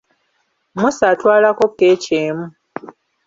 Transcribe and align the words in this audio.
Musa 0.79 1.05
atwalako 1.13 1.65
keeki 1.77 2.13
emu. 2.27 2.45